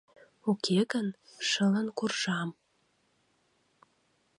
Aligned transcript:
Уке 0.49 0.79
гын, 0.93 1.07
шылын 1.47 1.87
куржам». 1.97 2.49